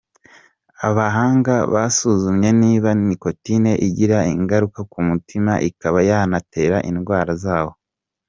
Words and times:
Abahanga 0.87 1.53
basuzumye 1.73 2.49
niba 2.61 2.89
nicotine 3.05 3.71
igira 3.87 4.17
ingaruka 4.35 4.79
ku 4.91 4.99
mutima 5.09 5.51
ikaba 5.69 5.99
yanatera 6.09 6.77
indwara 6.91 7.31
zawo. 7.43 7.71